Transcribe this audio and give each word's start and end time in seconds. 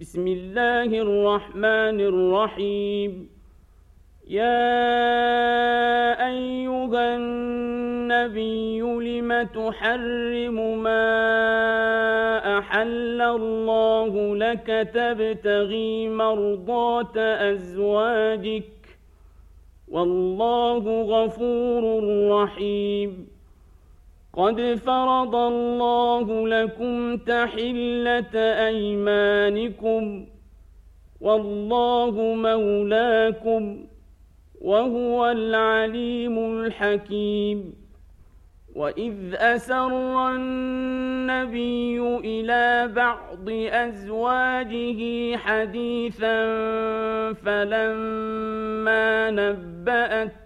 بسم 0.00 0.26
الله 0.26 0.84
الرحمن 0.84 2.00
الرحيم. 2.00 3.28
يا 4.28 4.76
أيها 6.28 7.16
النبي 7.16 8.80
لم 8.80 9.42
تحرم 9.42 10.82
ما 10.82 11.08
أحل 12.58 13.20
الله 13.22 14.36
لك 14.36 14.66
تبتغي 14.94 16.08
مرضات 16.08 17.16
أزواجك؟ 17.16 18.72
والله 19.88 21.02
غفور 21.02 21.84
رحيم. 22.30 23.35
قد 24.36 24.80
فرض 24.86 25.34
الله 25.34 26.48
لكم 26.48 27.16
تحلة 27.16 28.36
أيمانكم 28.66 30.26
والله 31.20 32.10
مولاكم 32.34 33.86
وهو 34.60 35.26
العليم 35.26 36.38
الحكيم 36.38 37.74
وإذ 38.74 39.34
أسر 39.34 40.28
النبي 40.34 42.00
إلى 42.00 42.92
بعض 42.96 43.50
أزواجه 43.70 45.36
حديثا 45.36 46.36
فلما 47.32 49.30
نبأت 49.30 50.45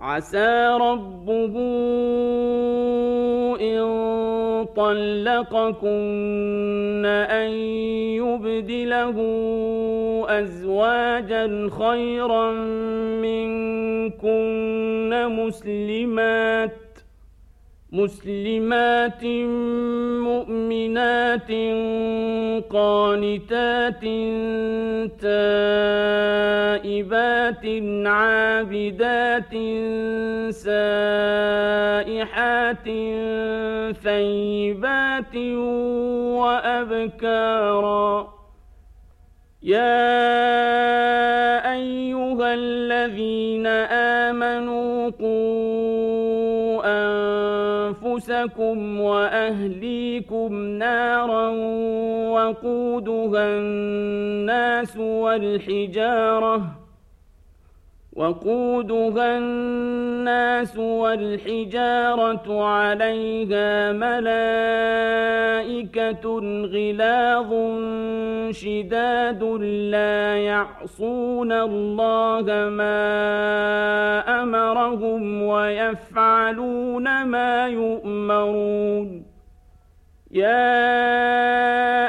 عسى 0.00 0.78
ربه 0.80 1.54
إن 3.60 3.80
طلقكن 4.76 5.86
أن 7.06 7.50
يبدله 8.16 9.16
أزواجا 10.28 11.70
خيرا 11.78 12.52
منكن 13.22 15.10
مسلمات 15.28 16.79
مسلمات 17.92 19.24
مؤمنات 20.22 21.50
قانتات 22.70 24.04
تائبات 25.20 26.84
عابدات 28.06 29.54
سائحات 30.50 32.08
ثيبات 34.02 35.36
وأبكارا. 36.40 38.12
يا 39.62 40.10
أيها 41.72 42.54
الذين 42.54 43.66
آمنوا 43.66 44.09
أنفسكم 47.90 49.00
وأهليكم 49.00 50.54
نارا 50.54 51.48
وقودها 52.30 53.58
الناس 53.58 54.96
والحجارة 54.96 56.79
وقودها 58.20 59.38
الناس 59.38 60.76
والحجارة 60.76 62.64
عليها 62.64 63.92
ملائكة 63.92 65.20
غلاظ 66.74 67.50
شداد 68.50 69.42
لا 69.92 70.36
يعصون 70.36 71.52
الله 71.52 72.46
ما 72.68 73.02
أمرهم 74.42 75.42
ويفعلون 75.42 77.22
ما 77.24 77.66
يؤمرون. 77.68 79.24
يا 80.30 81.99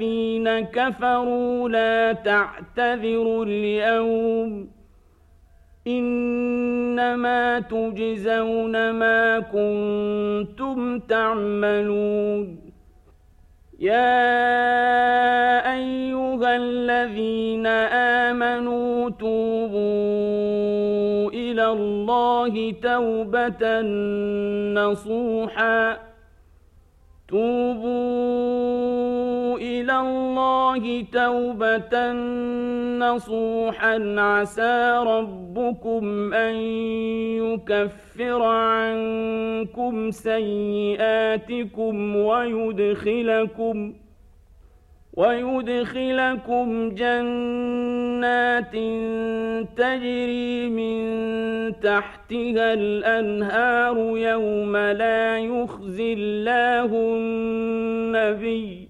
الذين 0.00 0.60
كفروا 0.60 1.68
لا 1.68 2.12
تعتذروا 2.12 3.44
اليوم 3.44 4.68
إنما 5.86 7.60
تجزون 7.60 8.90
ما 8.90 9.40
كنتم 9.40 10.98
تعملون. 10.98 12.58
يا 13.80 14.12
أيها 15.72 16.56
الذين 16.56 17.66
آمنوا 18.26 19.10
توبوا 19.10 19.80
إلى 21.30 21.66
الله 21.66 22.72
توبة 22.82 23.80
نصوحاً. 24.74 26.10
توبوا 27.30 28.19
إلى 29.60 30.00
الله 30.00 31.04
توبة 31.12 32.12
نصوحا. 32.98 34.14
عسى 34.18 35.02
ربكم 35.06 36.34
أن 36.34 36.54
يكفر 37.42 38.42
عنكم 38.42 40.10
سيئاتكم 40.10 41.36
ويدخلكم 42.16 43.92
ۖ 43.92 44.10
ويدخلكم 45.20 46.94
جنات 46.94 48.72
تجري 49.76 50.68
من 50.68 51.00
تحتها 51.80 52.74
الأنهار 52.74 53.96
يوم 54.16 54.76
لا 54.76 55.38
يخزي 55.38 56.12
الله 56.12 56.90
النبي 57.16 58.89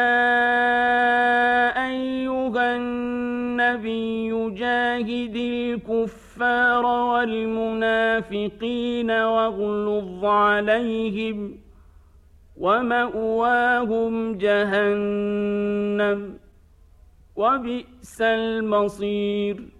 أيها 1.89 2.77
النبي 2.77 4.51
جاهد 4.51 5.37
الكفار 5.37 6.85
والمنافقين 7.13 9.11
واغلظ 9.11 10.25
عليهم 10.25 11.59
ومأواهم 12.57 14.39
جهنم 14.39 16.39
وبئس 17.37 18.23
المصير. 18.23 19.80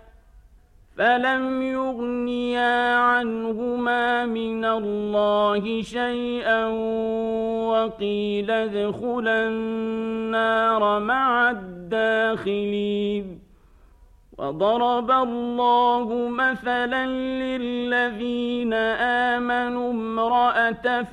فلم 1.01 1.61
يغنيا 1.61 2.95
عنهما 2.95 4.25
من 4.25 4.65
الله 4.65 5.81
شيئا 5.81 6.65
وقيل 7.69 8.51
ادخلا 8.51 9.47
النار 9.47 10.99
مع 10.99 11.49
الداخلين 11.51 13.39
وضرب 14.37 15.11
الله 15.11 16.27
مثلا 16.29 17.05
للذين 17.41 18.73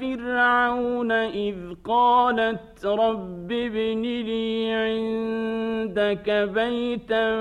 فرعون 0.00 1.12
إذ 1.12 1.56
قالت 1.84 2.87
رب 2.87 3.52
ابن 3.52 4.02
لي 4.02 4.72
عندك 4.72 6.31
بيتا 6.55 7.38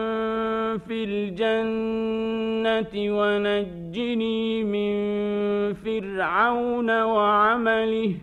في 0.78 1.04
الجنة 1.04 2.94
ونجني 2.96 4.64
من 4.64 4.94
فرعون 5.74 7.02
وعمله 7.02 8.16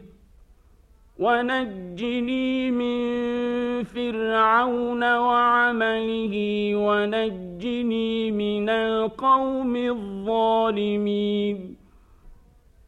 ونجني 1.18 2.70
من 2.70 3.04
فرعون 3.84 5.16
وعمله 5.16 6.34
ونجني 6.74 8.30
من 8.30 8.68
القوم 8.68 9.76
الظالمين. 9.76 11.83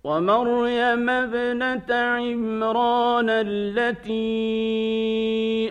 ومريم 0.06 1.10
ابنة 1.10 1.94
عمران 1.94 3.26
التي 3.30 4.20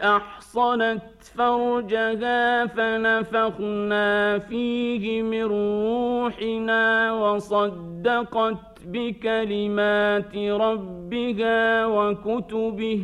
أحصنت 0.04 1.02
فرجها 1.36 2.66
فنفخنا 2.66 4.40
فيه 4.40 5.22
من 5.22 5.44
روحنا 5.44 7.12
وصدقت 7.14 8.82
بكلمات 8.86 10.36
ربها 10.38 11.86
وكتبه 11.86 13.04